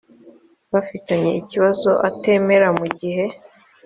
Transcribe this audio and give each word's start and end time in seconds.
bafitanye 0.71 1.31
ikibazo 1.41 1.91
atemera 2.09 2.67
mu 2.79 2.85
gihe 2.99 3.25